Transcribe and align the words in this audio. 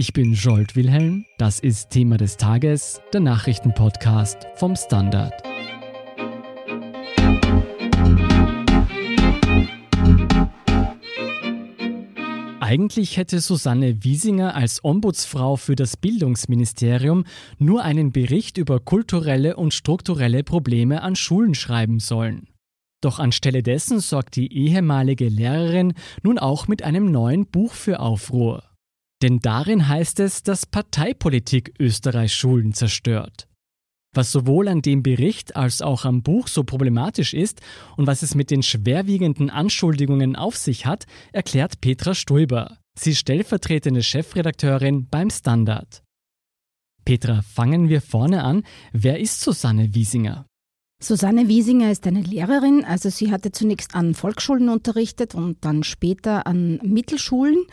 Ich 0.00 0.12
bin 0.12 0.32
Jolt 0.32 0.76
Wilhelm, 0.76 1.24
das 1.38 1.58
ist 1.58 1.90
Thema 1.90 2.18
des 2.18 2.36
Tages, 2.36 3.00
der 3.12 3.18
Nachrichtenpodcast 3.18 4.46
vom 4.54 4.76
Standard. 4.76 5.32
Eigentlich 12.60 13.16
hätte 13.16 13.40
Susanne 13.40 14.04
Wiesinger 14.04 14.54
als 14.54 14.84
Ombudsfrau 14.84 15.56
für 15.56 15.74
das 15.74 15.96
Bildungsministerium 15.96 17.24
nur 17.58 17.82
einen 17.82 18.12
Bericht 18.12 18.56
über 18.56 18.78
kulturelle 18.78 19.56
und 19.56 19.74
strukturelle 19.74 20.44
Probleme 20.44 21.02
an 21.02 21.16
Schulen 21.16 21.56
schreiben 21.56 21.98
sollen. 21.98 22.46
Doch 23.00 23.18
anstelle 23.18 23.64
dessen 23.64 23.98
sorgt 23.98 24.36
die 24.36 24.52
ehemalige 24.52 25.28
Lehrerin 25.28 25.94
nun 26.22 26.38
auch 26.38 26.68
mit 26.68 26.84
einem 26.84 27.10
neuen 27.10 27.46
Buch 27.46 27.72
für 27.72 27.98
Aufruhr. 27.98 28.67
Denn 29.22 29.40
darin 29.40 29.88
heißt 29.88 30.20
es, 30.20 30.42
dass 30.42 30.66
Parteipolitik 30.66 31.74
Österreichs 31.78 32.34
Schulen 32.34 32.72
zerstört. 32.72 33.48
Was 34.14 34.32
sowohl 34.32 34.68
an 34.68 34.82
dem 34.82 35.02
Bericht 35.02 35.56
als 35.56 35.82
auch 35.82 36.04
am 36.04 36.22
Buch 36.22 36.48
so 36.48 36.64
problematisch 36.64 37.34
ist 37.34 37.60
und 37.96 38.06
was 38.06 38.22
es 38.22 38.34
mit 38.34 38.50
den 38.50 38.62
schwerwiegenden 38.62 39.50
Anschuldigungen 39.50 40.34
auf 40.34 40.56
sich 40.56 40.86
hat, 40.86 41.06
erklärt 41.32 41.80
Petra 41.80 42.14
Stoiber. 42.14 42.78
Sie 42.98 43.10
ist 43.10 43.18
stellvertretende 43.18 44.02
Chefredakteurin 44.02 45.08
beim 45.08 45.30
Standard. 45.30 46.02
Petra, 47.04 47.42
fangen 47.42 47.88
wir 47.88 48.00
vorne 48.00 48.44
an. 48.44 48.64
Wer 48.92 49.20
ist 49.20 49.40
Susanne 49.40 49.94
Wiesinger? 49.94 50.47
Susanne 51.00 51.46
Wiesinger 51.46 51.92
ist 51.92 52.08
eine 52.08 52.22
Lehrerin, 52.22 52.84
also 52.84 53.08
sie 53.08 53.30
hatte 53.30 53.52
zunächst 53.52 53.94
an 53.94 54.14
Volksschulen 54.14 54.68
unterrichtet 54.68 55.32
und 55.32 55.58
dann 55.60 55.84
später 55.84 56.44
an 56.48 56.80
Mittelschulen. 56.82 57.66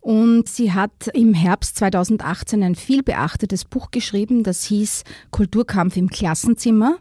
Und 0.00 0.48
sie 0.48 0.72
hat 0.72 1.06
im 1.14 1.32
Herbst 1.32 1.76
2018 1.76 2.60
ein 2.64 2.74
viel 2.74 3.04
beachtetes 3.04 3.66
Buch 3.66 3.92
geschrieben, 3.92 4.42
das 4.42 4.64
hieß 4.64 5.04
Kulturkampf 5.30 5.96
im 5.96 6.10
Klassenzimmer. 6.10 6.96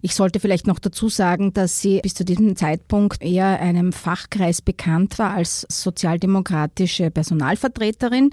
Ich 0.00 0.14
sollte 0.14 0.40
vielleicht 0.40 0.66
noch 0.66 0.78
dazu 0.78 1.10
sagen, 1.10 1.52
dass 1.52 1.82
sie 1.82 2.00
bis 2.00 2.14
zu 2.14 2.24
diesem 2.24 2.56
Zeitpunkt 2.56 3.22
eher 3.22 3.60
einem 3.60 3.92
Fachkreis 3.92 4.62
bekannt 4.62 5.18
war 5.18 5.34
als 5.34 5.66
sozialdemokratische 5.68 7.10
Personalvertreterin 7.10 8.30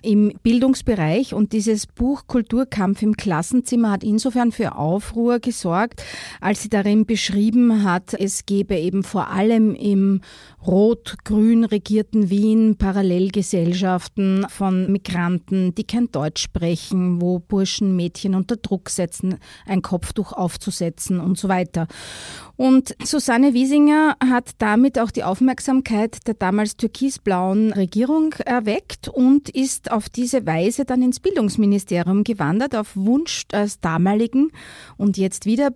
im 0.00 0.32
Bildungsbereich. 0.42 1.34
Und 1.34 1.52
dieses 1.52 1.86
Buch 1.86 2.26
Kulturkampf 2.26 3.02
im 3.02 3.14
Klassenzimmer 3.14 3.90
hat 3.90 4.02
insofern 4.02 4.52
für 4.52 4.74
Aufruhr 4.76 5.38
gesorgt, 5.38 6.02
als 6.46 6.62
sie 6.62 6.68
darin 6.68 7.06
beschrieben 7.06 7.82
hat, 7.82 8.14
es 8.14 8.46
gebe 8.46 8.76
eben 8.76 9.02
vor 9.02 9.30
allem 9.30 9.74
im 9.74 10.20
rot-grün 10.64 11.64
regierten 11.64 12.30
Wien 12.30 12.76
Parallelgesellschaften 12.76 14.46
von 14.48 14.92
Migranten, 14.92 15.74
die 15.74 15.82
kein 15.82 16.08
Deutsch 16.12 16.44
sprechen, 16.44 17.20
wo 17.20 17.40
Burschen 17.40 17.96
Mädchen 17.96 18.36
unter 18.36 18.54
Druck 18.54 18.90
setzen, 18.90 19.38
ein 19.66 19.82
Kopftuch 19.82 20.32
aufzusetzen 20.32 21.18
und 21.18 21.36
so 21.36 21.48
weiter. 21.48 21.88
Und 22.54 22.94
Susanne 23.04 23.52
Wiesinger 23.52 24.16
hat 24.24 24.50
damit 24.58 24.98
auch 24.98 25.10
die 25.10 25.24
Aufmerksamkeit 25.24 26.26
der 26.26 26.34
damals 26.34 26.76
türkisblauen 26.76 27.72
Regierung 27.72 28.32
erweckt 28.44 29.08
und 29.08 29.50
ist 29.50 29.90
auf 29.90 30.08
diese 30.08 30.46
Weise 30.46 30.84
dann 30.84 31.02
ins 31.02 31.20
Bildungsministerium 31.20 32.24
gewandert, 32.24 32.74
auf 32.74 32.96
Wunsch 32.96 33.46
des 33.48 33.80
damaligen 33.80 34.52
und 34.96 35.18
jetzt 35.18 35.44
wieder 35.44 35.70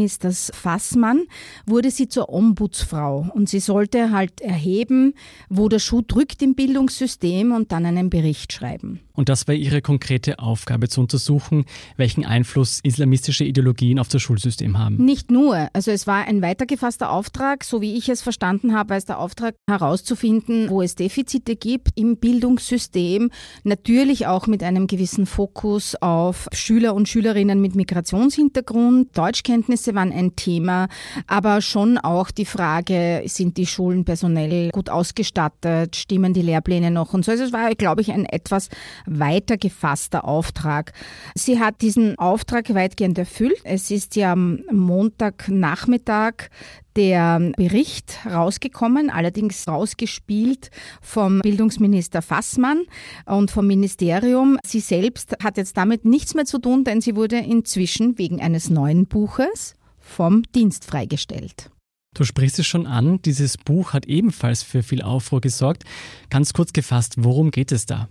Bildungsministers 0.00 0.50
Fassmann, 0.54 1.24
wurde 1.66 1.90
sie 1.90 2.08
zur 2.08 2.30
Ombudsfrau 2.30 3.26
und 3.34 3.48
sie 3.48 3.60
sollte 3.60 4.10
halt 4.10 4.40
erheben, 4.40 5.14
wo 5.48 5.68
der 5.68 5.78
Schuh 5.78 6.02
drückt 6.02 6.42
im 6.42 6.54
Bildungssystem 6.54 7.52
und 7.52 7.70
dann 7.72 7.84
einen 7.84 8.08
Bericht 8.08 8.52
schreiben. 8.52 9.00
Und 9.20 9.28
das 9.28 9.46
war 9.46 9.54
ihre 9.54 9.82
konkrete 9.82 10.38
Aufgabe, 10.38 10.88
zu 10.88 11.02
untersuchen, 11.02 11.66
welchen 11.98 12.24
Einfluss 12.24 12.80
islamistische 12.82 13.44
Ideologien 13.44 13.98
auf 13.98 14.08
das 14.08 14.22
Schulsystem 14.22 14.78
haben. 14.78 14.96
Nicht 14.96 15.30
nur. 15.30 15.68
Also 15.74 15.90
es 15.90 16.06
war 16.06 16.26
ein 16.26 16.40
weitergefasster 16.40 17.10
Auftrag, 17.10 17.62
so 17.64 17.82
wie 17.82 17.98
ich 17.98 18.08
es 18.08 18.22
verstanden 18.22 18.74
habe, 18.74 18.94
als 18.94 19.04
der 19.04 19.18
Auftrag 19.18 19.56
herauszufinden, 19.68 20.70
wo 20.70 20.80
es 20.80 20.94
Defizite 20.94 21.54
gibt 21.54 21.88
im 21.96 22.16
Bildungssystem. 22.16 23.30
Natürlich 23.62 24.26
auch 24.26 24.46
mit 24.46 24.62
einem 24.62 24.86
gewissen 24.86 25.26
Fokus 25.26 25.96
auf 25.96 26.48
Schüler 26.54 26.94
und 26.94 27.06
Schülerinnen 27.06 27.60
mit 27.60 27.74
Migrationshintergrund. 27.74 29.18
Deutschkenntnisse 29.18 29.94
waren 29.94 30.12
ein 30.12 30.34
Thema, 30.34 30.88
aber 31.26 31.60
schon 31.60 31.98
auch 31.98 32.30
die 32.30 32.46
Frage, 32.46 33.22
sind 33.26 33.58
die 33.58 33.66
Schulen 33.66 34.06
personell 34.06 34.70
gut 34.70 34.88
ausgestattet, 34.88 35.94
stimmen 35.94 36.32
die 36.32 36.40
Lehrpläne 36.40 36.90
noch 36.90 37.12
und 37.12 37.26
so. 37.26 37.32
Also 37.32 37.44
es 37.44 37.52
war, 37.52 37.74
glaube 37.74 38.00
ich, 38.00 38.12
ein 38.12 38.24
etwas 38.24 38.70
weiter 39.10 39.58
gefasster 39.58 40.24
Auftrag. 40.24 40.92
Sie 41.34 41.58
hat 41.58 41.82
diesen 41.82 42.18
Auftrag 42.18 42.72
weitgehend 42.74 43.18
erfüllt. 43.18 43.60
Es 43.64 43.90
ist 43.90 44.16
ja 44.16 44.32
am 44.32 44.60
Montagnachmittag 44.70 46.48
der 46.96 47.52
Bericht 47.56 48.18
rausgekommen, 48.26 49.10
allerdings 49.10 49.66
rausgespielt 49.68 50.70
vom 51.00 51.40
Bildungsminister 51.40 52.22
Fassmann 52.22 52.84
und 53.26 53.50
vom 53.50 53.66
Ministerium. 53.66 54.58
Sie 54.64 54.80
selbst 54.80 55.36
hat 55.42 55.56
jetzt 55.56 55.76
damit 55.76 56.04
nichts 56.04 56.34
mehr 56.34 56.46
zu 56.46 56.58
tun, 56.58 56.84
denn 56.84 57.00
sie 57.00 57.16
wurde 57.16 57.38
inzwischen 57.38 58.18
wegen 58.18 58.40
eines 58.40 58.70
neuen 58.70 59.06
Buches 59.06 59.74
vom 59.98 60.42
Dienst 60.54 60.84
freigestellt. 60.84 61.70
Du 62.14 62.24
sprichst 62.24 62.58
es 62.58 62.66
schon 62.66 62.86
an, 62.86 63.22
dieses 63.22 63.56
Buch 63.56 63.92
hat 63.92 64.06
ebenfalls 64.06 64.64
für 64.64 64.82
viel 64.82 65.02
Aufruhr 65.02 65.40
gesorgt. 65.40 65.84
Ganz 66.28 66.52
kurz 66.52 66.72
gefasst, 66.72 67.14
worum 67.18 67.52
geht 67.52 67.70
es 67.70 67.86
da? 67.86 68.08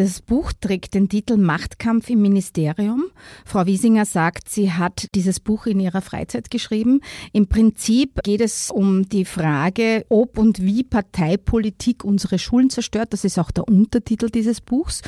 Das 0.00 0.22
Buch 0.22 0.54
trägt 0.58 0.94
den 0.94 1.10
Titel 1.10 1.36
Machtkampf 1.36 2.08
im 2.08 2.22
Ministerium. 2.22 3.10
Frau 3.44 3.66
Wiesinger 3.66 4.06
sagt, 4.06 4.48
sie 4.48 4.72
hat 4.72 5.08
dieses 5.14 5.40
Buch 5.40 5.66
in 5.66 5.78
ihrer 5.78 6.00
Freizeit 6.00 6.50
geschrieben. 6.50 7.02
Im 7.34 7.48
Prinzip 7.48 8.22
geht 8.22 8.40
es 8.40 8.70
um 8.70 9.06
die 9.10 9.26
Frage, 9.26 10.06
ob 10.08 10.38
und 10.38 10.64
wie 10.64 10.84
Parteipolitik 10.84 12.02
unsere 12.02 12.38
Schulen 12.38 12.70
zerstört. 12.70 13.12
Das 13.12 13.24
ist 13.24 13.38
auch 13.38 13.50
der 13.50 13.68
Untertitel 13.68 14.30
dieses 14.30 14.62
Buchs. 14.62 15.02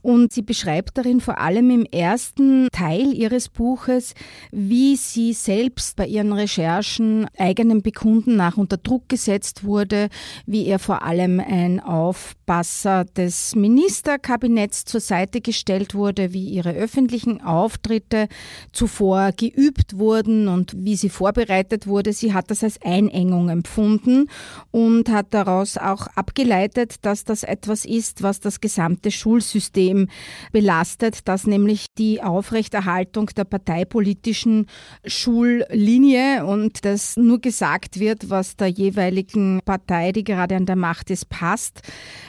Und 0.00 0.32
sie 0.32 0.40
beschreibt 0.40 0.96
darin 0.96 1.20
vor 1.20 1.36
allem 1.36 1.68
im 1.68 1.84
ersten 1.84 2.68
Teil 2.72 3.12
ihres 3.12 3.50
Buches, 3.50 4.14
wie 4.50 4.96
sie 4.96 5.34
selbst 5.34 5.94
bei 5.94 6.06
ihren 6.06 6.32
Recherchen 6.32 7.26
eigenen 7.36 7.82
Bekunden 7.82 8.36
nach 8.36 8.56
unter 8.56 8.78
Druck 8.78 9.10
gesetzt 9.10 9.64
wurde, 9.64 10.08
wie 10.46 10.64
er 10.64 10.78
vor 10.78 11.02
allem 11.02 11.38
ein 11.38 11.80
Aufpasser 11.80 13.04
des 13.04 13.54
Ministers 13.54 14.22
Kabinetts 14.38 14.84
zur 14.84 15.00
Seite 15.00 15.40
gestellt 15.40 15.96
wurde, 15.96 16.32
wie 16.32 16.44
ihre 16.44 16.72
öffentlichen 16.72 17.40
Auftritte 17.40 18.28
zuvor 18.70 19.32
geübt 19.32 19.98
wurden 19.98 20.46
und 20.46 20.76
wie 20.76 20.94
sie 20.94 21.08
vorbereitet 21.08 21.88
wurde. 21.88 22.12
Sie 22.12 22.32
hat 22.32 22.52
das 22.52 22.62
als 22.62 22.80
Einengung 22.80 23.48
empfunden 23.48 24.30
und 24.70 25.08
hat 25.08 25.34
daraus 25.34 25.76
auch 25.76 26.06
abgeleitet, 26.14 27.04
dass 27.04 27.24
das 27.24 27.42
etwas 27.42 27.84
ist, 27.84 28.22
was 28.22 28.38
das 28.38 28.60
gesamte 28.60 29.10
Schulsystem 29.10 30.06
belastet, 30.52 31.26
dass 31.26 31.44
nämlich 31.48 31.86
die 31.98 32.22
Aufrechterhaltung 32.22 33.26
der 33.36 33.44
parteipolitischen 33.44 34.66
Schullinie 35.04 36.46
und 36.46 36.84
dass 36.84 37.16
nur 37.16 37.40
gesagt 37.40 37.98
wird, 37.98 38.30
was 38.30 38.54
der 38.54 38.68
jeweiligen 38.68 39.60
Partei, 39.64 40.12
die 40.12 40.22
gerade 40.22 40.54
an 40.54 40.66
der 40.66 40.76
Macht 40.76 41.10
ist, 41.10 41.28
passt, 41.28 41.82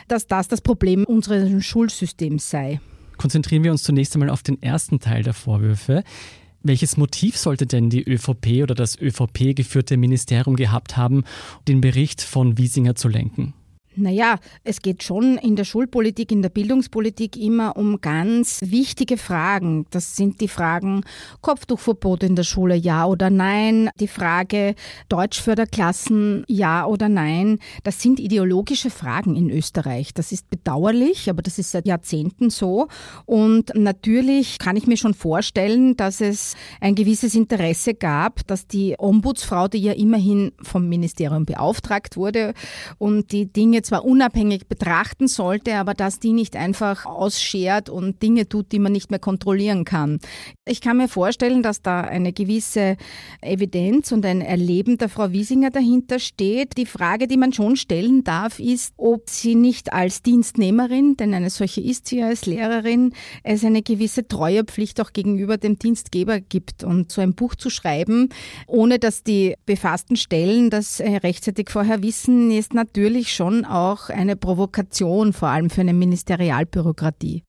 dass 0.08 0.26
das 0.26 0.47
das 0.47 0.62
Problem 0.62 1.03
unseres 1.03 1.50
Schulsystems 1.64 1.88
Schulsystems 1.89 2.50
sei. 2.50 2.79
Konzentrieren 3.17 3.63
wir 3.63 3.72
uns 3.72 3.83
zunächst 3.83 4.16
einmal 4.16 4.29
auf 4.29 4.44
den 4.44 4.61
ersten 4.61 5.00
Teil 5.00 5.23
der 5.23 5.33
Vorwürfe. 5.33 6.03
Welches 6.61 6.97
Motiv 6.97 7.38
sollte 7.38 7.66
denn 7.66 7.89
die 7.89 8.03
ÖVP 8.03 8.63
oder 8.63 8.75
das 8.75 9.00
ÖVP 9.00 9.55
geführte 9.55 9.97
Ministerium 9.97 10.55
gehabt 10.55 10.97
haben, 10.97 11.23
den 11.67 11.81
Bericht 11.81 12.22
von 12.22 12.57
Wiesinger 12.57 12.95
zu 12.95 13.07
lenken? 13.07 13.53
Naja, 13.99 14.39
es 14.63 14.81
geht 14.81 15.03
schon 15.03 15.37
in 15.37 15.57
der 15.57 15.65
Schulpolitik, 15.65 16.31
in 16.31 16.41
der 16.41 16.49
Bildungspolitik 16.49 17.35
immer 17.35 17.75
um 17.75 17.99
ganz 17.99 18.61
wichtige 18.63 19.17
Fragen. 19.17 19.85
Das 19.91 20.16
sind 20.16 20.40
die 20.40 20.47
Fragen 20.47 21.03
Kopftuchverbot 21.41 22.23
in 22.23 22.37
der 22.37 22.43
Schule, 22.43 22.75
ja 22.75 23.05
oder 23.05 23.29
nein. 23.29 23.90
Die 23.99 24.07
Frage 24.07 24.75
Deutschförderklassen, 25.09 26.46
ja 26.47 26.85
oder 26.85 27.09
nein. 27.09 27.59
Das 27.84 28.01
sind 28.01 28.22
ideologische 28.22 28.90
Fragen 28.90 29.35
in 29.35 29.49
Österreich. 29.49 30.13
Das 30.13 30.31
ist 30.31 30.49
bedauerlich, 30.49 31.29
aber 31.29 31.41
das 31.41 31.59
ist 31.59 31.72
seit 31.72 31.85
Jahrzehnten 31.85 32.49
so. 32.49 32.87
Und 33.25 33.73
natürlich 33.75 34.59
kann 34.59 34.78
ich 34.78 34.87
mir 34.87 34.97
schon 34.97 35.13
vorstellen, 35.13 35.97
dass 35.97 36.22
es 36.22 36.55
ein 36.79 36.95
gewisses 36.95 37.35
Interesse 37.35 37.95
gab, 37.95 38.47
dass 38.47 38.66
die 38.66 38.95
Ombudsfrau, 38.97 39.67
die 39.67 39.79
ja 39.79 39.93
immerhin 39.93 40.53
vom 40.61 40.87
Ministerium 40.87 41.45
beauftragt 41.45 42.16
wurde 42.16 42.53
und 42.97 43.34
die 43.34 43.52
Dinge 43.52 43.81
zwar 43.90 44.06
unabhängig 44.06 44.68
betrachten 44.68 45.28
sollte, 45.28 45.76
aber 45.76 45.96
dass 45.96 46.20
die 46.20 46.32
nicht 46.32 46.56
einfach 46.56 47.08
ausschert 47.08 47.90
und 47.90 48.22
Dinge 48.22 48.47
tut, 48.47 48.72
die 48.72 48.78
man 48.78 48.91
nicht 48.91 49.09
mehr 49.09 49.20
kontrollieren 49.20 49.84
kann. 49.84 50.20
Ich 50.68 50.80
kann 50.80 50.97
mir 50.97 51.08
vorstellen, 51.08 51.64
dass 51.64 51.82
da 51.82 52.02
eine 52.02 52.32
gewisse 52.32 52.97
Evidenz 53.41 54.12
und 54.12 54.24
ein 54.28 54.41
Erleben 54.41 55.00
der 55.00 55.09
Frau 55.09 55.32
Wiesinger 55.32 55.72
dahinter 55.72 56.20
steht. 56.20 56.78
Die 56.78 56.86
Frage, 56.86 57.28
die 57.28 57.38
man 57.38 57.52
schon 57.52 57.78
stellen 57.78 58.24
darf, 58.24 58.59
ist, 58.59 58.94
ob 58.97 59.28
sie 59.28 59.56
nicht 59.56 59.91
als 59.91 60.22
Dienstnehmerin, 60.22 61.18
denn 61.18 61.34
eine 61.34 61.50
solche 61.50 61.82
ist 61.82 62.08
sie 62.08 62.20
ja 62.20 62.28
als 62.28 62.46
Lehrerin, 62.46 63.14
es 63.44 63.66
eine 63.66 63.82
gewisse 63.82 64.28
Treuepflicht 64.28 65.02
auch 65.02 65.14
gegenüber 65.14 65.58
dem 65.58 65.80
Dienstgeber 65.80 66.40
gibt. 66.40 66.84
Und 66.84 67.12
so 67.12 67.22
ein 67.22 67.34
Buch 67.34 67.56
zu 67.56 67.72
schreiben, 67.72 68.30
ohne 68.68 69.00
dass 69.00 69.24
die 69.24 69.56
befassten 69.66 70.16
Stellen 70.16 70.70
das 70.70 71.00
äh, 71.00 71.18
rechtzeitig 71.18 71.72
vorher 71.72 72.03
wissen, 72.03 72.52
ist 72.52 72.76
natürlich 72.76 73.34
schon 73.34 73.66
auch 73.66 73.78
eine 74.09 74.35
Provokation, 74.35 75.34
vor 75.34 75.49
allem 75.49 75.70
für 75.70 75.81
eine 75.81 75.93
Ministerialbürokratie. 75.93 77.43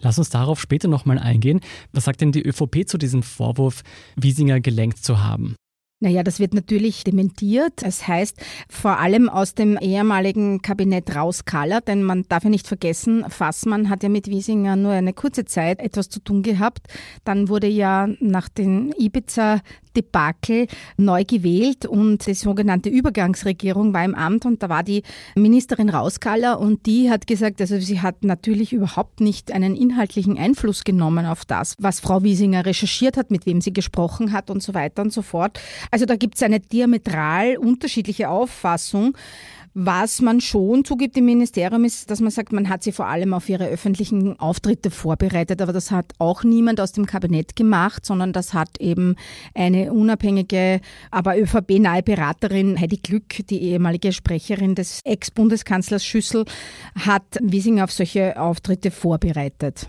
Lass 0.00 0.18
uns 0.18 0.30
darauf 0.30 0.60
später 0.60 0.88
nochmal 0.88 1.18
eingehen. 1.18 1.60
Was 1.92 2.04
sagt 2.04 2.20
denn 2.20 2.32
die 2.32 2.42
ÖVP 2.42 2.86
zu 2.86 2.98
diesem 2.98 3.22
Vorwurf, 3.22 3.82
Wiesinger 4.16 4.60
gelenkt 4.60 5.04
zu 5.04 5.24
haben? 5.24 5.56
Naja, 6.00 6.22
das 6.22 6.38
wird 6.38 6.54
natürlich 6.54 7.02
dementiert. 7.02 7.82
Es 7.82 8.06
heißt 8.06 8.40
vor 8.70 9.00
allem 9.00 9.28
aus 9.28 9.54
dem 9.54 9.76
ehemaligen 9.78 10.62
Kabinett 10.62 11.12
Rauskaller, 11.16 11.80
denn 11.80 12.04
man 12.04 12.22
darf 12.28 12.44
ja 12.44 12.50
nicht 12.50 12.68
vergessen, 12.68 13.24
Fassmann 13.28 13.90
hat 13.90 14.04
ja 14.04 14.08
mit 14.08 14.28
Wiesinger 14.28 14.76
nur 14.76 14.92
eine 14.92 15.12
kurze 15.12 15.44
Zeit 15.44 15.80
etwas 15.80 16.08
zu 16.08 16.20
tun 16.20 16.44
gehabt. 16.44 16.86
Dann 17.24 17.48
wurde 17.48 17.66
ja 17.66 18.08
nach 18.20 18.48
den 18.48 18.92
Ibiza 18.96 19.60
Debakel 19.98 20.68
neu 20.96 21.24
gewählt 21.24 21.84
und 21.84 22.26
die 22.26 22.34
sogenannte 22.34 22.88
Übergangsregierung 22.88 23.92
war 23.92 24.04
im 24.04 24.14
Amt 24.14 24.46
und 24.46 24.62
da 24.62 24.68
war 24.68 24.84
die 24.84 25.02
Ministerin 25.34 25.90
Rauskaller 25.90 26.60
und 26.60 26.86
die 26.86 27.10
hat 27.10 27.26
gesagt, 27.26 27.60
also 27.60 27.78
sie 27.80 28.00
hat 28.00 28.22
natürlich 28.22 28.72
überhaupt 28.72 29.20
nicht 29.20 29.50
einen 29.52 29.74
inhaltlichen 29.74 30.38
Einfluss 30.38 30.84
genommen 30.84 31.26
auf 31.26 31.44
das, 31.44 31.74
was 31.78 32.00
Frau 32.00 32.22
Wiesinger 32.22 32.64
recherchiert 32.64 33.16
hat, 33.16 33.30
mit 33.30 33.44
wem 33.46 33.60
sie 33.60 33.72
gesprochen 33.72 34.32
hat 34.32 34.50
und 34.50 34.62
so 34.62 34.72
weiter 34.74 35.02
und 35.02 35.12
so 35.12 35.22
fort. 35.22 35.60
Also 35.90 36.06
da 36.06 36.16
gibt 36.16 36.36
es 36.36 36.42
eine 36.42 36.60
diametral 36.60 37.56
unterschiedliche 37.56 38.28
Auffassung. 38.28 39.16
Was 39.80 40.20
man 40.20 40.40
schon 40.40 40.84
zugibt 40.84 41.16
im 41.16 41.26
Ministerium 41.26 41.84
ist, 41.84 42.10
dass 42.10 42.18
man 42.18 42.32
sagt, 42.32 42.52
man 42.52 42.68
hat 42.68 42.82
sie 42.82 42.90
vor 42.90 43.06
allem 43.06 43.32
auf 43.32 43.48
ihre 43.48 43.68
öffentlichen 43.68 44.36
Auftritte 44.40 44.90
vorbereitet, 44.90 45.62
aber 45.62 45.72
das 45.72 45.92
hat 45.92 46.14
auch 46.18 46.42
niemand 46.42 46.80
aus 46.80 46.90
dem 46.90 47.06
Kabinett 47.06 47.54
gemacht, 47.54 48.04
sondern 48.04 48.32
das 48.32 48.54
hat 48.54 48.80
eben 48.80 49.14
eine 49.54 49.92
unabhängige, 49.92 50.80
aber 51.12 51.38
ÖVP-nahe 51.38 52.02
Beraterin 52.02 52.80
Heidi 52.80 52.96
Glück, 52.96 53.46
die 53.48 53.62
ehemalige 53.62 54.12
Sprecherin 54.12 54.74
des 54.74 55.00
Ex-Bundeskanzlers 55.04 56.04
Schüssel, 56.04 56.44
hat 56.96 57.38
Wiesinger 57.40 57.84
auf 57.84 57.92
solche 57.92 58.36
Auftritte 58.36 58.90
vorbereitet. 58.90 59.88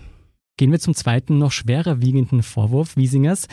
Gehen 0.56 0.70
wir 0.70 0.78
zum 0.78 0.94
zweiten, 0.94 1.38
noch 1.38 1.50
schwerer 1.50 2.00
wiegenden 2.00 2.44
Vorwurf 2.44 2.96
Wiesingers 2.96 3.48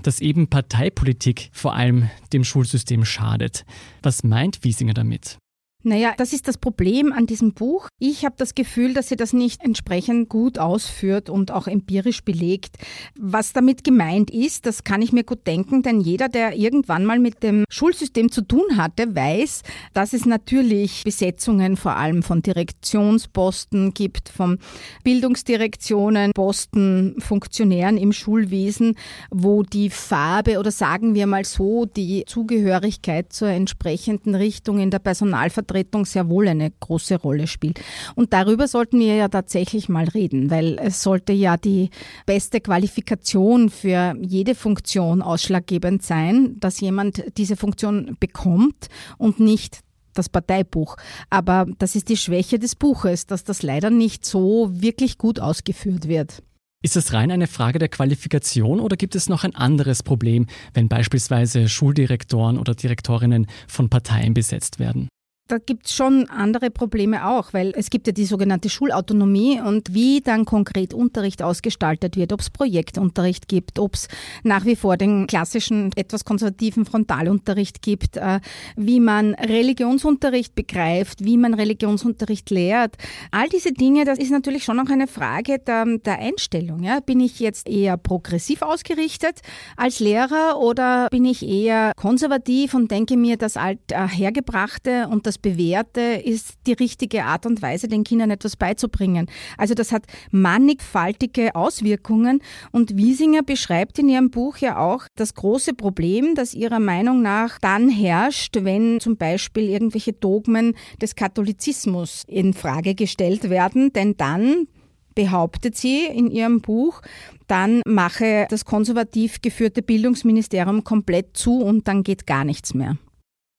dass 0.00 0.20
eben 0.20 0.48
Parteipolitik 0.48 1.50
vor 1.52 1.74
allem 1.74 2.08
dem 2.32 2.44
Schulsystem 2.44 3.04
schadet. 3.04 3.64
Was 4.02 4.24
meint 4.24 4.64
Wiesinger 4.64 4.94
damit? 4.94 5.38
Naja, 5.84 6.14
das 6.16 6.32
ist 6.32 6.46
das 6.46 6.58
Problem 6.58 7.12
an 7.12 7.26
diesem 7.26 7.54
Buch. 7.54 7.88
Ich 7.98 8.24
habe 8.24 8.36
das 8.38 8.54
Gefühl, 8.54 8.94
dass 8.94 9.08
sie 9.08 9.16
das 9.16 9.32
nicht 9.32 9.64
entsprechend 9.64 10.28
gut 10.28 10.56
ausführt 10.58 11.28
und 11.28 11.50
auch 11.50 11.66
empirisch 11.66 12.22
belegt. 12.22 12.76
Was 13.18 13.52
damit 13.52 13.82
gemeint 13.82 14.30
ist, 14.30 14.66
das 14.66 14.84
kann 14.84 15.02
ich 15.02 15.12
mir 15.12 15.24
gut 15.24 15.44
denken, 15.44 15.82
denn 15.82 16.00
jeder, 16.00 16.28
der 16.28 16.54
irgendwann 16.56 17.04
mal 17.04 17.18
mit 17.18 17.42
dem 17.42 17.64
Schulsystem 17.68 18.30
zu 18.30 18.42
tun 18.42 18.76
hatte, 18.76 19.16
weiß, 19.16 19.62
dass 19.92 20.12
es 20.12 20.24
natürlich 20.24 21.02
Besetzungen 21.02 21.76
vor 21.76 21.96
allem 21.96 22.22
von 22.22 22.42
Direktionsposten 22.42 23.92
gibt, 23.92 24.28
von 24.28 24.60
Bildungsdirektionen, 25.02 26.30
Posten, 26.32 27.16
Funktionären 27.18 27.96
im 27.96 28.12
Schulwesen, 28.12 28.94
wo 29.30 29.64
die 29.64 29.90
Farbe 29.90 30.60
oder 30.60 30.70
sagen 30.70 31.16
wir 31.16 31.26
mal 31.26 31.44
so, 31.44 31.86
die 31.86 32.22
Zugehörigkeit 32.26 33.32
zur 33.32 33.48
entsprechenden 33.48 34.36
Richtung 34.36 34.78
in 34.78 34.92
der 34.92 35.00
Personalvertretung 35.00 35.71
Vertretung 35.72 36.04
sehr 36.04 36.28
wohl 36.28 36.48
eine 36.48 36.70
große 36.70 37.16
Rolle 37.16 37.46
spielt. 37.46 37.80
Und 38.14 38.32
darüber 38.32 38.68
sollten 38.68 39.00
wir 39.00 39.14
ja 39.14 39.28
tatsächlich 39.28 39.88
mal 39.88 40.04
reden, 40.04 40.50
weil 40.50 40.78
es 40.78 41.02
sollte 41.02 41.32
ja 41.32 41.56
die 41.56 41.90
beste 42.26 42.60
Qualifikation 42.60 43.70
für 43.70 44.14
jede 44.20 44.54
Funktion 44.54 45.22
ausschlaggebend 45.22 46.02
sein, 46.02 46.56
dass 46.60 46.80
jemand 46.80 47.24
diese 47.38 47.56
Funktion 47.56 48.16
bekommt 48.20 48.88
und 49.16 49.40
nicht 49.40 49.80
das 50.14 50.28
Parteibuch. 50.28 50.96
Aber 51.30 51.66
das 51.78 51.96
ist 51.96 52.10
die 52.10 52.18
Schwäche 52.18 52.58
des 52.58 52.76
Buches, 52.76 53.26
dass 53.26 53.44
das 53.44 53.62
leider 53.62 53.88
nicht 53.88 54.26
so 54.26 54.68
wirklich 54.70 55.16
gut 55.16 55.40
ausgeführt 55.40 56.06
wird. 56.06 56.42
Ist 56.84 56.96
es 56.96 57.12
rein 57.12 57.30
eine 57.30 57.46
Frage 57.46 57.78
der 57.78 57.88
Qualifikation 57.88 58.80
oder 58.80 58.96
gibt 58.96 59.14
es 59.14 59.28
noch 59.28 59.44
ein 59.44 59.54
anderes 59.54 60.02
Problem, 60.02 60.48
wenn 60.74 60.88
beispielsweise 60.88 61.68
Schuldirektoren 61.68 62.58
oder 62.58 62.74
Direktorinnen 62.74 63.46
von 63.68 63.88
Parteien 63.88 64.34
besetzt 64.34 64.80
werden? 64.80 65.08
Da 65.52 65.58
gibt 65.58 65.84
es 65.84 65.94
schon 65.94 66.30
andere 66.30 66.70
Probleme 66.70 67.26
auch, 67.26 67.52
weil 67.52 67.74
es 67.76 67.90
gibt 67.90 68.06
ja 68.06 68.14
die 68.14 68.24
sogenannte 68.24 68.70
Schulautonomie 68.70 69.60
und 69.60 69.92
wie 69.92 70.22
dann 70.22 70.46
konkret 70.46 70.94
Unterricht 70.94 71.42
ausgestaltet 71.42 72.16
wird, 72.16 72.32
ob 72.32 72.40
es 72.40 72.48
Projektunterricht 72.48 73.48
gibt, 73.48 73.78
ob 73.78 73.92
es 73.92 74.08
nach 74.44 74.64
wie 74.64 74.76
vor 74.76 74.96
den 74.96 75.26
klassischen, 75.26 75.90
etwas 75.94 76.24
konservativen 76.24 76.86
Frontalunterricht 76.86 77.82
gibt, 77.82 78.16
äh, 78.16 78.40
wie 78.76 78.98
man 78.98 79.34
Religionsunterricht 79.34 80.54
begreift, 80.54 81.22
wie 81.22 81.36
man 81.36 81.52
Religionsunterricht 81.52 82.48
lehrt. 82.48 82.96
All 83.30 83.50
diese 83.50 83.72
Dinge, 83.72 84.06
das 84.06 84.18
ist 84.18 84.30
natürlich 84.30 84.64
schon 84.64 84.80
auch 84.80 84.88
eine 84.88 85.06
Frage 85.06 85.58
der, 85.58 85.84
der 85.98 86.18
Einstellung. 86.18 86.82
Ja? 86.82 87.00
Bin 87.00 87.20
ich 87.20 87.40
jetzt 87.40 87.68
eher 87.68 87.98
progressiv 87.98 88.62
ausgerichtet 88.62 89.40
als 89.76 90.00
Lehrer 90.00 90.58
oder 90.58 91.08
bin 91.10 91.26
ich 91.26 91.46
eher 91.46 91.92
konservativ 91.94 92.72
und 92.72 92.90
denke 92.90 93.18
mir, 93.18 93.36
das 93.36 93.58
Althergebrachte 93.58 95.08
und 95.10 95.26
das 95.26 95.41
Bewährte 95.42 96.00
ist 96.00 96.54
die 96.66 96.72
richtige 96.72 97.24
Art 97.24 97.44
und 97.44 97.60
Weise, 97.60 97.88
den 97.88 98.04
Kindern 98.04 98.30
etwas 98.30 98.56
beizubringen. 98.56 99.26
Also 99.58 99.74
das 99.74 99.92
hat 99.92 100.04
mannigfaltige 100.30 101.54
Auswirkungen 101.54 102.40
und 102.70 102.96
Wiesinger 102.96 103.42
beschreibt 103.42 103.98
in 103.98 104.08
ihrem 104.08 104.30
Buch 104.30 104.56
ja 104.58 104.78
auch 104.78 105.06
das 105.16 105.34
große 105.34 105.74
Problem, 105.74 106.34
das 106.34 106.54
ihrer 106.54 106.80
Meinung 106.80 107.22
nach 107.22 107.58
dann 107.58 107.88
herrscht, 107.88 108.56
wenn 108.60 109.00
zum 109.00 109.16
Beispiel 109.16 109.68
irgendwelche 109.68 110.12
Dogmen 110.12 110.74
des 111.00 111.16
Katholizismus 111.16 112.22
in 112.26 112.54
Frage 112.54 112.94
gestellt 112.94 113.50
werden, 113.50 113.92
denn 113.92 114.16
dann 114.16 114.68
behauptet 115.14 115.76
sie 115.76 116.06
in 116.06 116.30
ihrem 116.30 116.60
Buch, 116.60 117.02
dann 117.46 117.82
mache 117.86 118.46
das 118.48 118.64
konservativ 118.64 119.42
geführte 119.42 119.82
Bildungsministerium 119.82 120.84
komplett 120.84 121.36
zu 121.36 121.58
und 121.58 121.88
dann 121.88 122.02
geht 122.02 122.26
gar 122.26 122.44
nichts 122.44 122.74
mehr. 122.74 122.96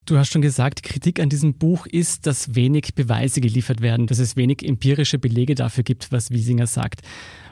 Du 0.05 0.17
hast 0.17 0.33
schon 0.33 0.41
gesagt, 0.41 0.83
Kritik 0.83 1.21
an 1.21 1.29
diesem 1.29 1.53
Buch 1.53 1.85
ist, 1.85 2.27
dass 2.27 2.55
wenig 2.55 2.93
Beweise 2.93 3.39
geliefert 3.39 3.79
werden, 3.79 4.05
dass 4.05 4.19
es 4.19 4.35
wenig 4.35 4.61
empirische 4.61 5.17
Belege 5.17 5.55
dafür 5.55 5.85
gibt, 5.85 6.11
was 6.11 6.29
Wiesinger 6.29 6.67
sagt. 6.67 7.01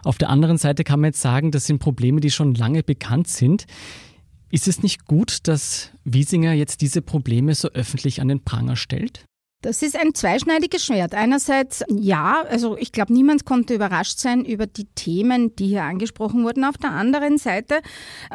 Auf 0.04 0.18
der 0.18 0.30
anderen 0.30 0.58
Seite 0.58 0.84
kann 0.84 1.00
man 1.00 1.10
jetzt 1.10 1.22
sagen, 1.22 1.52
das 1.52 1.66
sind 1.66 1.80
Probleme, 1.80 2.20
die 2.20 2.30
schon 2.30 2.54
lange 2.54 2.84
bekannt 2.84 3.30
sind. 3.30 3.68
Ist 4.50 4.68
es 4.68 4.84
nicht 4.84 5.06
gut, 5.06 5.48
dass 5.48 5.92
Wiesinger 6.04 6.52
jetzt 6.52 6.82
diese 6.82 7.02
Probleme 7.02 7.56
so 7.56 7.70
öffentlich 7.70 8.20
an 8.20 8.28
den 8.28 8.44
Pranger 8.44 8.76
stellt? 8.76 9.24
Das 9.62 9.84
ist 9.84 9.96
ein 9.96 10.16
zweischneidiges 10.16 10.84
Schwert. 10.84 11.14
Einerseits, 11.14 11.84
ja, 11.88 12.44
also 12.50 12.76
ich 12.78 12.92
glaube, 12.92 13.14
niemand 13.14 13.46
konnte 13.46 13.76
überrascht 13.76 14.18
sein 14.18 14.44
über 14.44 14.66
die 14.66 14.86
Themen, 14.96 15.56
die 15.56 15.68
hier 15.68 15.84
angesprochen 15.84 16.44
wurden. 16.44 16.66
Auf 16.66 16.80
der 16.80 16.90
anderen 16.90 17.38
Seite 17.38 17.82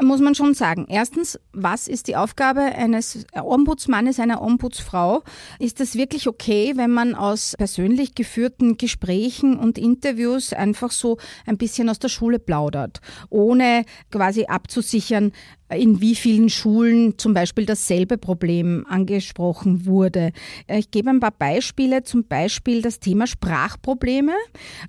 muss 0.00 0.20
man 0.20 0.36
schon 0.36 0.54
sagen, 0.54 0.86
erstens, 0.88 1.40
was 1.52 1.88
ist 1.88 2.06
die 2.06 2.14
Aufgabe 2.14 2.60
eines 2.60 3.26
Ombudsmannes, 3.34 4.20
einer 4.20 4.40
Ombudsfrau? 4.40 5.24
Ist 5.58 5.80
es 5.80 5.96
wirklich 5.96 6.28
okay, 6.28 6.74
wenn 6.76 6.92
man 6.92 7.16
aus 7.16 7.54
persönlich 7.58 8.14
geführten 8.14 8.76
Gesprächen 8.76 9.58
und 9.58 9.78
Interviews 9.78 10.52
einfach 10.52 10.92
so 10.92 11.18
ein 11.44 11.58
bisschen 11.58 11.88
aus 11.88 11.98
der 11.98 12.08
Schule 12.08 12.38
plaudert, 12.38 13.00
ohne 13.30 13.84
quasi 14.12 14.44
abzusichern, 14.44 15.32
in 15.68 16.00
wie 16.00 16.14
vielen 16.14 16.48
Schulen 16.48 17.18
zum 17.18 17.34
Beispiel 17.34 17.66
dasselbe 17.66 18.18
Problem 18.18 18.86
angesprochen 18.88 19.84
wurde. 19.86 20.30
Ich 20.68 20.92
gebe 20.92 21.15
ein 21.16 21.20
paar 21.20 21.32
Beispiele, 21.32 22.02
zum 22.02 22.24
Beispiel 22.26 22.82
das 22.82 23.00
Thema 23.00 23.26
Sprachprobleme, 23.26 24.32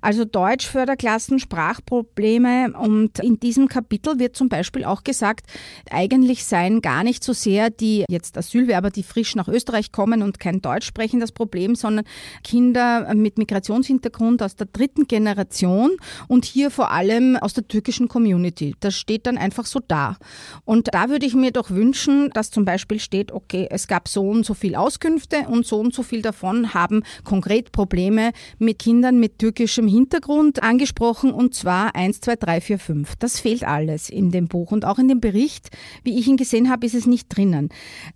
also 0.00 0.24
Deutschförderklassen, 0.24 1.38
Sprachprobleme. 1.38 2.72
Und 2.78 3.18
in 3.18 3.40
diesem 3.40 3.68
Kapitel 3.68 4.18
wird 4.18 4.36
zum 4.36 4.48
Beispiel 4.48 4.84
auch 4.84 5.04
gesagt, 5.04 5.46
eigentlich 5.90 6.44
seien 6.44 6.80
gar 6.80 7.04
nicht 7.04 7.24
so 7.24 7.32
sehr 7.32 7.70
die 7.70 8.04
jetzt 8.08 8.36
Asylwerber, 8.36 8.90
die 8.90 9.02
frisch 9.02 9.34
nach 9.34 9.48
Österreich 9.48 9.92
kommen 9.92 10.22
und 10.22 10.38
kein 10.38 10.60
Deutsch 10.60 10.86
sprechen, 10.86 11.20
das 11.20 11.32
Problem, 11.32 11.74
sondern 11.74 12.04
Kinder 12.44 13.12
mit 13.14 13.38
Migrationshintergrund 13.38 14.42
aus 14.42 14.56
der 14.56 14.66
dritten 14.66 15.06
Generation 15.06 15.92
und 16.28 16.44
hier 16.44 16.70
vor 16.70 16.90
allem 16.90 17.36
aus 17.36 17.54
der 17.54 17.66
türkischen 17.66 18.08
Community. 18.08 18.74
Das 18.80 18.94
steht 18.94 19.26
dann 19.26 19.38
einfach 19.38 19.66
so 19.66 19.80
da. 19.86 20.16
Und 20.64 20.88
da 20.92 21.08
würde 21.08 21.26
ich 21.26 21.34
mir 21.34 21.50
doch 21.50 21.70
wünschen, 21.70 22.30
dass 22.30 22.50
zum 22.50 22.64
Beispiel 22.64 23.00
steht, 23.00 23.32
okay, 23.32 23.66
es 23.70 23.86
gab 23.86 24.08
so 24.08 24.28
und 24.28 24.44
so 24.44 24.54
viel 24.54 24.74
Auskünfte 24.74 25.46
und 25.48 25.66
so 25.66 25.78
und 25.78 25.94
so 25.94 26.02
viel 26.02 26.17
viel 26.18 26.22
davon 26.22 26.74
haben 26.74 27.04
konkret 27.22 27.70
Probleme 27.70 28.32
mit 28.58 28.80
Kindern 28.80 29.20
mit 29.20 29.38
türkischem 29.38 29.86
Hintergrund 29.86 30.62
angesprochen 30.64 31.32
und 31.32 31.54
zwar 31.54 31.94
1, 31.94 32.20
2, 32.20 32.36
3, 32.36 32.60
4, 32.60 32.78
5. 32.78 33.16
Das 33.20 33.38
fehlt 33.38 33.62
alles 33.62 34.10
in 34.10 34.32
dem 34.32 34.48
Buch 34.48 34.72
und 34.72 34.84
auch 34.84 34.98
in 34.98 35.06
dem 35.06 35.20
Bericht, 35.20 35.70
wie 36.02 36.18
ich 36.18 36.26
ihn 36.26 36.36
gesehen 36.36 36.70
habe, 36.70 36.86
ist 36.86 36.94
es 36.94 37.06
nicht 37.06 37.28
drinnen. 37.28 37.68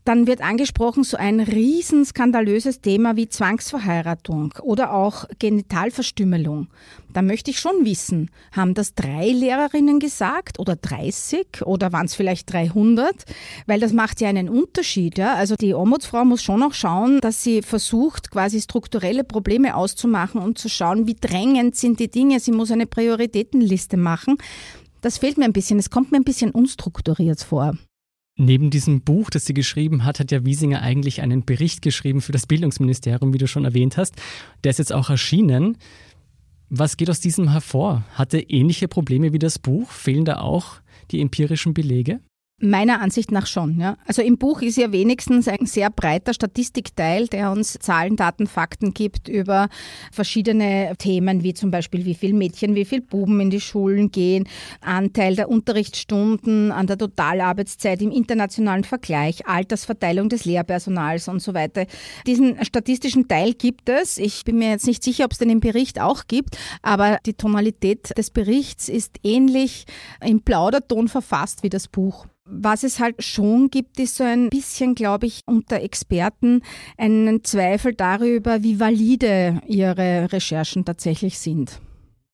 Dann 0.05 0.27
wird 0.27 0.41
angesprochen 0.41 1.05
so 1.05 1.17
ein 1.17 1.39
riesen 1.39 2.05
skandalöses 2.05 2.81
Thema 2.81 3.15
wie 3.17 3.29
Zwangsverheiratung 3.29 4.55
oder 4.63 4.93
auch 4.93 5.27
Genitalverstümmelung. 5.39 6.67
Da 7.13 7.23
möchte 7.23 7.51
ich 7.51 7.59
schon 7.59 7.85
wissen, 7.85 8.31
haben 8.53 8.75
das 8.75 8.95
drei 8.95 9.29
Lehrerinnen 9.29 10.01
gesagt 10.01 10.59
oder 10.59 10.77
30 10.77 11.63
oder 11.65 11.93
waren 11.93 12.07
es 12.07 12.15
vielleicht 12.15 12.53
300? 12.53 13.25
Weil 13.67 13.81
das 13.81 13.93
macht 13.93 14.21
ja 14.21 14.29
einen 14.29 14.49
Unterschied. 14.49 15.19
Ja? 15.19 15.35
Also 15.35 15.57
die 15.57 15.75
Ombudsfrau 15.75 16.25
muss 16.25 16.43
schon 16.43 16.63
auch 16.63 16.75
schauen, 16.75 17.21
dass 17.21 17.43
sie 17.43 17.63
versucht, 17.63 18.31
quasi 18.31 18.61
strukturelle 18.61 19.25
Probleme 19.25 19.77
auszumachen 19.77 20.41
und 20.41 20.59
zu 20.59 20.69
schauen, 20.69 21.07
wie 21.07 21.17
drängend 21.21 21.77
sind 21.77 22.01
die 22.01 22.11
Dinge. 22.11 22.41
Sie 22.41 22.53
muss 22.53 22.71
eine 22.71 22.87
Prioritätenliste 22.87 23.97
machen. 23.97 24.39
Das 25.03 25.19
fehlt 25.19 25.37
mir 25.37 25.45
ein 25.45 25.53
bisschen. 25.53 25.79
Es 25.79 25.91
kommt 25.91 26.13
mir 26.13 26.19
ein 26.19 26.25
bisschen 26.25 26.53
unstrukturiert 26.53 27.43
vor. 27.43 27.77
Neben 28.39 28.71
diesem 28.71 29.03
Buch, 29.03 29.29
das 29.29 29.45
sie 29.45 29.53
geschrieben 29.53 30.05
hat, 30.05 30.19
hat 30.19 30.31
ja 30.31 30.45
Wiesinger 30.45 30.81
eigentlich 30.81 31.21
einen 31.21 31.45
Bericht 31.45 31.83
geschrieben 31.83 32.23
für 32.23 32.33
das 32.33 32.47
Bildungsministerium, 32.47 33.35
wie 33.35 33.39
du 33.39 33.47
schon 33.47 33.67
erwähnt 33.67 33.99
hast. 33.99 34.15
Der 34.65 34.71
ist 34.71 34.79
jetzt 34.79 34.93
auch 34.93 35.11
erschienen. 35.11 35.77
Was 36.75 36.97
geht 36.97 37.11
aus 37.11 37.21
diesem 37.21 37.51
hervor? 37.51 38.03
Hatte 38.15 38.41
ähnliche 38.41 38.89
Probleme 38.89 39.35
wie 39.35 39.39
das 39.39 39.59
Buch? 39.59 39.91
Fehlen 39.91 40.25
da 40.25 40.39
auch 40.39 40.81
die 41.11 41.21
empirischen 41.21 41.75
Belege? 41.75 42.21
Meiner 42.65 43.01
Ansicht 43.01 43.33
nach 43.33 43.49
schon. 43.49 43.81
Ja. 43.81 43.97
Also 44.07 44.23
im 44.23 44.39
Buch 44.39 44.63
ist 44.63 44.77
ja 44.77 44.93
wenigstens 44.93 45.49
ein 45.49 45.67
sehr 45.67 45.91
breiter 45.91 46.33
Statistikteil, 46.33 47.27
der 47.27 47.51
uns 47.51 47.73
Zahlen, 47.81 48.15
Daten, 48.15 48.47
Fakten 48.47 48.95
gibt 48.95 49.29
über 49.29 49.69
verschiedene 50.13 50.95
Themen, 50.97 51.43
wie 51.43 51.55
zum 51.55 51.73
Beispiel 51.73 52.05
wie 52.05 52.15
viele 52.15 52.35
Mädchen, 52.35 52.77
wie 52.77 52.85
viele 52.85 53.03
Buben 53.03 53.41
in 53.41 53.51
die 53.51 53.61
Schulen 53.61 54.13
gehen, 54.13 54.49
Anteil 54.81 55.35
der 55.35 55.49
Unterrichtsstunden 55.49 56.71
an 56.71 56.87
der 56.87 56.99
Totalarbeitszeit 56.99 58.01
im 58.01 58.13
internationalen 58.13 58.85
Vergleich, 58.85 59.45
Altersverteilung 59.45 60.29
des 60.29 60.45
Lehrpersonals 60.45 61.27
und 61.27 61.43
so 61.43 61.55
weiter. 61.55 61.87
Diesen 62.29 62.65
statistischen 62.65 63.27
Teil 63.27 63.55
gibt 63.55 63.89
es. 63.89 64.19
Ich 64.19 64.45
bin 64.45 64.59
mir 64.59 64.71
jetzt 64.71 64.87
nicht 64.87 65.03
sicher, 65.03 65.25
ob 65.25 65.33
es 65.33 65.39
den 65.39 65.51
im 65.51 65.59
Bericht 65.59 66.01
auch 66.01 66.29
gibt, 66.29 66.57
aber 66.81 67.19
die 67.27 67.35
Tonalität 67.35 68.17
des 68.17 68.31
Berichts 68.31 68.89
ist 68.89 69.17
ähnlich 69.25 69.85
im 70.25 70.43
Plauderton 70.43 71.09
verfasst 71.09 71.65
wie 71.65 71.69
das 71.69 71.89
Buch. 71.89 72.27
Was 72.55 72.83
es 72.83 73.01
halt 73.01 73.25
schon 73.25 73.71
gibt, 73.71 73.99
ist 73.99 74.17
so 74.17 74.25
ein 74.25 74.51
bisschen, 74.51 74.95
glaube 74.95 75.25
ich, 75.25 75.41
unter 75.47 75.81
Experten 75.81 76.61
einen 76.99 77.45
Zweifel 77.45 77.95
darüber, 77.95 78.63
wie 78.63 78.79
valide 78.79 79.63
ihre 79.67 80.31
Recherchen 80.31 80.85
tatsächlich 80.85 81.39
sind. 81.39 81.81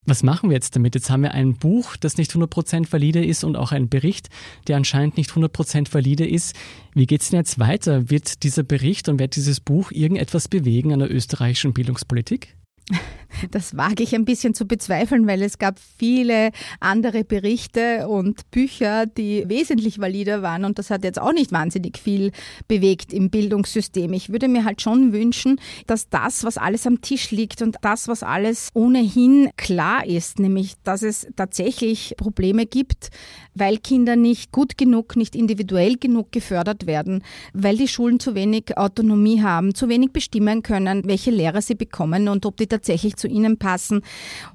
Was 0.06 0.24
machen 0.24 0.50
wir 0.50 0.56
jetzt 0.56 0.74
damit? 0.74 0.96
Jetzt 0.96 1.08
haben 1.08 1.22
wir 1.22 1.34
ein 1.34 1.54
Buch, 1.54 1.96
das 1.96 2.16
nicht 2.16 2.32
100% 2.32 2.90
valide 2.90 3.24
ist 3.24 3.44
und 3.44 3.54
auch 3.54 3.70
einen 3.70 3.88
Bericht, 3.88 4.28
der 4.66 4.76
anscheinend 4.76 5.18
nicht 5.18 5.30
100% 5.30 5.94
valide 5.94 6.26
ist. 6.26 6.56
Wie 6.94 7.06
geht 7.06 7.20
es 7.20 7.30
denn 7.30 7.38
jetzt 7.38 7.60
weiter? 7.60 8.10
Wird 8.10 8.42
dieser 8.42 8.64
Bericht 8.64 9.08
und 9.08 9.20
wird 9.20 9.36
dieses 9.36 9.60
Buch 9.60 9.92
irgendetwas 9.92 10.48
bewegen 10.48 10.92
an 10.92 10.98
der 10.98 11.14
österreichischen 11.14 11.74
Bildungspolitik? 11.74 12.57
Das 13.50 13.76
wage 13.76 14.02
ich 14.02 14.14
ein 14.14 14.24
bisschen 14.24 14.54
zu 14.54 14.66
bezweifeln, 14.66 15.26
weil 15.26 15.42
es 15.42 15.58
gab 15.58 15.78
viele 15.98 16.50
andere 16.80 17.24
Berichte 17.24 18.08
und 18.08 18.50
Bücher, 18.50 19.06
die 19.06 19.44
wesentlich 19.48 20.00
valider 20.00 20.42
waren 20.42 20.64
und 20.64 20.78
das 20.78 20.90
hat 20.90 21.04
jetzt 21.04 21.20
auch 21.20 21.32
nicht 21.32 21.52
wahnsinnig 21.52 21.98
viel 21.98 22.32
bewegt 22.66 23.12
im 23.12 23.30
Bildungssystem. 23.30 24.12
Ich 24.12 24.30
würde 24.30 24.48
mir 24.48 24.64
halt 24.64 24.82
schon 24.82 25.12
wünschen, 25.12 25.60
dass 25.86 26.08
das, 26.08 26.42
was 26.42 26.58
alles 26.58 26.86
am 26.86 27.00
Tisch 27.00 27.30
liegt 27.30 27.62
und 27.62 27.76
das, 27.82 28.08
was 28.08 28.22
alles 28.22 28.70
ohnehin 28.74 29.50
klar 29.56 30.04
ist, 30.06 30.38
nämlich 30.38 30.74
dass 30.82 31.02
es 31.02 31.26
tatsächlich 31.36 32.14
Probleme 32.16 32.66
gibt, 32.66 33.10
weil 33.54 33.78
Kinder 33.78 34.16
nicht 34.16 34.52
gut 34.52 34.78
genug, 34.78 35.16
nicht 35.16 35.36
individuell 35.36 35.96
genug 35.96 36.32
gefördert 36.32 36.86
werden, 36.86 37.22
weil 37.52 37.76
die 37.76 37.88
Schulen 37.88 38.20
zu 38.20 38.34
wenig 38.34 38.76
Autonomie 38.76 39.42
haben, 39.42 39.74
zu 39.74 39.88
wenig 39.88 40.12
bestimmen 40.12 40.62
können, 40.62 41.02
welche 41.06 41.30
Lehrer 41.30 41.62
sie 41.62 41.74
bekommen 41.74 42.28
und 42.28 42.46
ob 42.46 42.56
die 42.56 42.68
tatsächlich 42.78 43.16
zu 43.16 43.28
ihnen 43.28 43.58
passen 43.58 44.02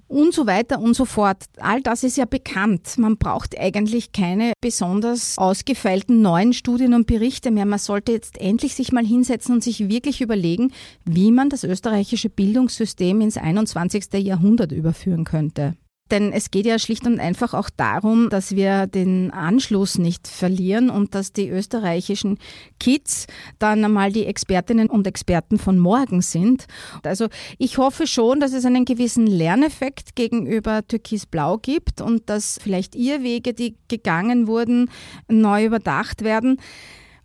und 0.07 0.33
so 0.33 0.47
weiter 0.47 0.79
und 0.79 0.95
so 0.95 1.05
fort. 1.05 1.43
All 1.57 1.81
das 1.81 2.03
ist 2.03 2.17
ja 2.17 2.25
bekannt. 2.25 2.97
Man 2.97 3.17
braucht 3.17 3.59
eigentlich 3.59 4.11
keine 4.11 4.53
besonders 4.61 5.37
ausgefeilten 5.37 6.21
neuen 6.21 6.53
Studien 6.53 6.93
und 6.93 7.07
Berichte 7.07 7.51
mehr. 7.51 7.65
Man 7.65 7.79
sollte 7.79 8.11
jetzt 8.11 8.39
endlich 8.39 8.75
sich 8.75 8.91
mal 8.91 9.05
hinsetzen 9.05 9.55
und 9.55 9.63
sich 9.63 9.89
wirklich 9.89 10.21
überlegen, 10.21 10.71
wie 11.05 11.31
man 11.31 11.49
das 11.49 11.63
österreichische 11.63 12.29
Bildungssystem 12.29 13.21
ins 13.21 13.37
21. 13.37 14.13
Jahrhundert 14.13 14.71
überführen 14.71 15.25
könnte. 15.25 15.75
Denn 16.11 16.33
es 16.33 16.51
geht 16.51 16.65
ja 16.65 16.77
schlicht 16.79 17.07
und 17.07 17.19
einfach 17.19 17.53
auch 17.53 17.69
darum, 17.69 18.29
dass 18.29 18.55
wir 18.55 18.87
den 18.87 19.31
Anschluss 19.31 19.97
nicht 19.97 20.27
verlieren 20.27 20.89
und 20.89 21.15
dass 21.15 21.31
die 21.31 21.49
österreichischen 21.49 22.37
Kids 22.79 23.25
dann 23.57 23.83
einmal 23.83 24.11
die 24.11 24.25
Expertinnen 24.25 24.89
und 24.89 25.07
Experten 25.07 25.57
von 25.57 25.79
morgen 25.79 26.21
sind. 26.21 26.67
Also 27.03 27.29
ich 27.57 27.77
hoffe 27.77 28.05
schon, 28.05 28.41
dass 28.41 28.53
es 28.53 28.65
einen 28.65 28.85
gewissen 28.85 29.27
Lerneffekt 29.27 30.15
gegenüber 30.15 30.85
Türkis 30.85 31.25
Blau 31.25 31.57
gibt 31.57 32.01
und 32.01 32.29
dass 32.29 32.59
vielleicht 32.61 32.95
Irrwege, 32.95 33.53
die 33.53 33.77
gegangen 33.87 34.47
wurden, 34.47 34.89
neu 35.29 35.65
überdacht 35.65 36.23
werden. 36.23 36.59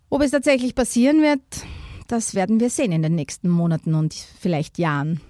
Ob 0.09 0.21
es 0.21 0.31
tatsächlich 0.31 0.73
passieren 0.73 1.21
wird, 1.21 1.41
das 2.07 2.33
werden 2.33 2.59
wir 2.59 2.71
sehen 2.71 2.91
in 2.91 3.03
den 3.03 3.13
nächsten 3.13 3.49
Monaten 3.49 3.93
und 3.93 4.13
vielleicht 4.13 4.79
Jahren. 4.79 5.21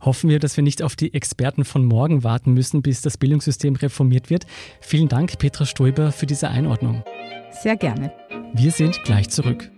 Hoffen 0.00 0.30
wir, 0.30 0.38
dass 0.38 0.56
wir 0.56 0.62
nicht 0.64 0.82
auf 0.82 0.94
die 0.94 1.12
Experten 1.12 1.64
von 1.64 1.84
morgen 1.84 2.22
warten 2.22 2.52
müssen, 2.52 2.82
bis 2.82 3.00
das 3.00 3.18
Bildungssystem 3.18 3.74
reformiert 3.76 4.30
wird. 4.30 4.46
Vielen 4.80 5.08
Dank, 5.08 5.38
Petra 5.38 5.66
Stoiber, 5.66 6.12
für 6.12 6.26
diese 6.26 6.48
Einordnung. 6.48 7.02
Sehr 7.50 7.76
gerne. 7.76 8.12
Wir 8.54 8.70
sind 8.70 9.02
gleich 9.04 9.28
zurück. 9.30 9.70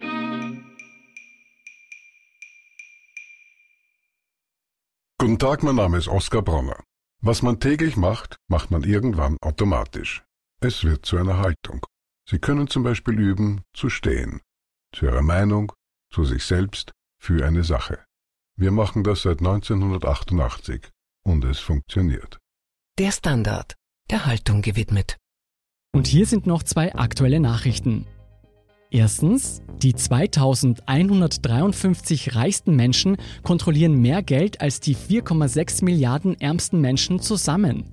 Guten 5.18 5.38
Tag, 5.38 5.62
mein 5.62 5.76
Name 5.76 5.98
ist 5.98 6.08
Oskar 6.08 6.42
Bronner. 6.42 6.82
Was 7.22 7.42
man 7.42 7.60
täglich 7.60 7.96
macht, 7.96 8.36
macht 8.48 8.70
man 8.70 8.82
irgendwann 8.82 9.36
automatisch. 9.42 10.24
Es 10.60 10.84
wird 10.84 11.04
zu 11.04 11.18
einer 11.18 11.38
Haltung. 11.38 11.84
Sie 12.28 12.38
können 12.38 12.68
zum 12.68 12.82
Beispiel 12.82 13.18
üben, 13.18 13.62
zu 13.74 13.90
stehen. 13.90 14.40
Zu 14.92 15.06
Ihrer 15.06 15.22
Meinung, 15.22 15.72
zu 16.10 16.24
sich 16.24 16.44
selbst, 16.44 16.92
für 17.18 17.44
eine 17.44 17.64
Sache. 17.64 18.04
Wir 18.60 18.70
machen 18.72 19.04
das 19.04 19.22
seit 19.22 19.38
1988 19.38 20.82
und 21.24 21.46
es 21.46 21.60
funktioniert. 21.60 22.36
Der 22.98 23.10
Standard, 23.10 23.76
der 24.10 24.26
Haltung 24.26 24.60
gewidmet. 24.60 25.16
Und 25.94 26.06
hier 26.06 26.26
sind 26.26 26.46
noch 26.46 26.62
zwei 26.62 26.94
aktuelle 26.94 27.40
Nachrichten. 27.40 28.04
Erstens, 28.90 29.62
die 29.82 29.94
2153 29.94 32.34
reichsten 32.34 32.76
Menschen 32.76 33.16
kontrollieren 33.42 34.02
mehr 34.02 34.22
Geld 34.22 34.60
als 34.60 34.80
die 34.80 34.94
4,6 34.94 35.82
Milliarden 35.82 36.38
ärmsten 36.38 36.82
Menschen 36.82 37.18
zusammen. 37.18 37.86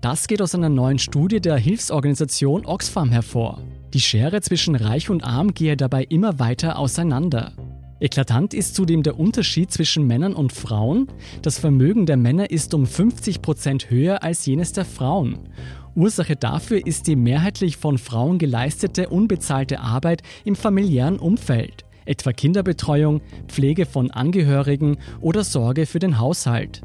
Das 0.00 0.26
geht 0.26 0.40
aus 0.40 0.54
einer 0.54 0.70
neuen 0.70 0.98
Studie 0.98 1.42
der 1.42 1.58
Hilfsorganisation 1.58 2.64
Oxfam 2.64 3.12
hervor. 3.12 3.60
Die 3.92 4.00
Schere 4.00 4.40
zwischen 4.40 4.74
Reich 4.74 5.10
und 5.10 5.22
Arm 5.22 5.52
gehe 5.52 5.76
dabei 5.76 6.04
immer 6.04 6.38
weiter 6.38 6.78
auseinander. 6.78 7.52
Eklatant 8.00 8.54
ist 8.54 8.74
zudem 8.74 9.02
der 9.02 9.18
Unterschied 9.18 9.70
zwischen 9.70 10.06
Männern 10.06 10.34
und 10.34 10.52
Frauen. 10.52 11.06
Das 11.42 11.58
Vermögen 11.58 12.06
der 12.06 12.16
Männer 12.16 12.50
ist 12.50 12.74
um 12.74 12.86
50 12.86 13.40
Prozent 13.40 13.90
höher 13.90 14.22
als 14.22 14.44
jenes 14.46 14.72
der 14.72 14.84
Frauen. 14.84 15.38
Ursache 15.94 16.34
dafür 16.34 16.84
ist 16.84 17.06
die 17.06 17.14
mehrheitlich 17.14 17.76
von 17.76 17.98
Frauen 17.98 18.38
geleistete 18.38 19.08
unbezahlte 19.08 19.80
Arbeit 19.80 20.22
im 20.44 20.56
familiären 20.56 21.20
Umfeld, 21.20 21.84
etwa 22.04 22.32
Kinderbetreuung, 22.32 23.20
Pflege 23.46 23.86
von 23.86 24.10
Angehörigen 24.10 24.98
oder 25.20 25.44
Sorge 25.44 25.86
für 25.86 26.00
den 26.00 26.18
Haushalt. 26.18 26.82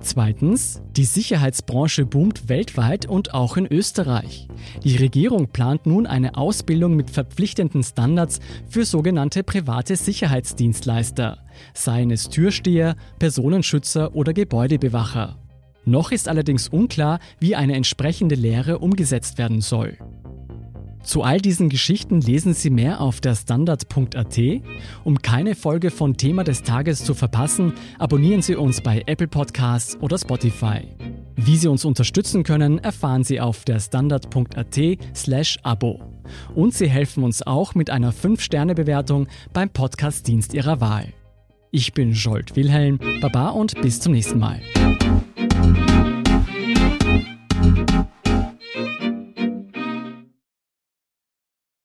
Zweitens, 0.00 0.82
die 0.94 1.06
Sicherheitsbranche 1.06 2.04
boomt 2.04 2.48
weltweit 2.48 3.06
und 3.06 3.32
auch 3.32 3.56
in 3.56 3.66
Österreich. 3.66 4.46
Die 4.84 4.96
Regierung 4.96 5.48
plant 5.48 5.86
nun 5.86 6.06
eine 6.06 6.36
Ausbildung 6.36 6.96
mit 6.96 7.10
verpflichtenden 7.10 7.82
Standards 7.82 8.40
für 8.68 8.84
sogenannte 8.84 9.42
private 9.42 9.96
Sicherheitsdienstleister, 9.96 11.38
seien 11.72 12.10
es 12.10 12.28
Türsteher, 12.28 12.96
Personenschützer 13.18 14.14
oder 14.14 14.34
Gebäudebewacher. 14.34 15.38
Noch 15.86 16.10
ist 16.10 16.28
allerdings 16.28 16.68
unklar, 16.68 17.20
wie 17.38 17.56
eine 17.56 17.74
entsprechende 17.74 18.34
Lehre 18.34 18.80
umgesetzt 18.80 19.38
werden 19.38 19.60
soll. 19.60 19.96
Zu 21.06 21.22
all 21.22 21.40
diesen 21.40 21.68
Geschichten 21.68 22.20
lesen 22.20 22.52
Sie 22.52 22.68
mehr 22.68 23.00
auf 23.00 23.20
der 23.20 23.36
Standard.at. 23.36 24.38
Um 25.04 25.22
keine 25.22 25.54
Folge 25.54 25.92
von 25.92 26.16
Thema 26.16 26.42
des 26.42 26.64
Tages 26.64 27.04
zu 27.04 27.14
verpassen, 27.14 27.74
abonnieren 27.96 28.42
Sie 28.42 28.56
uns 28.56 28.80
bei 28.80 29.04
Apple 29.06 29.28
Podcasts 29.28 29.96
oder 30.00 30.18
Spotify. 30.18 30.80
Wie 31.36 31.56
Sie 31.56 31.68
uns 31.68 31.84
unterstützen 31.84 32.42
können, 32.42 32.78
erfahren 32.78 33.22
Sie 33.22 33.40
auf 33.40 33.64
der 33.64 33.78
Standard.at 33.78 34.80
slash 35.14 35.58
Abo. 35.62 36.00
Und 36.56 36.74
Sie 36.74 36.88
helfen 36.88 37.22
uns 37.22 37.46
auch 37.46 37.76
mit 37.76 37.88
einer 37.88 38.12
5-Sterne-Bewertung 38.12 39.28
beim 39.52 39.70
Podcast-Dienst 39.70 40.54
Ihrer 40.54 40.80
Wahl. 40.80 41.12
Ich 41.70 41.92
bin 41.92 42.16
Scholt 42.16 42.56
Wilhelm, 42.56 42.98
Baba 43.20 43.50
und 43.50 43.80
bis 43.80 44.00
zum 44.00 44.12
nächsten 44.12 44.40
Mal. 44.40 44.60